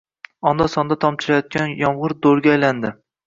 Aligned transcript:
Onda-sonda 0.51 0.97
tomchilayotgan 1.03 1.77
yomg‘ir 1.83 2.17
do‘lga 2.27 2.53
aylandi. 2.57 2.95